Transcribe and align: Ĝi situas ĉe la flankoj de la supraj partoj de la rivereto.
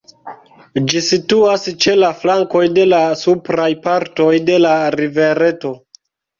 Ĝi 0.93 1.01
situas 1.07 1.65
ĉe 1.85 1.93
la 1.99 2.09
flankoj 2.23 2.63
de 2.79 2.87
la 2.95 3.03
supraj 3.21 3.69
partoj 3.87 4.33
de 4.51 4.59
la 4.67 4.75
rivereto. 5.01 5.77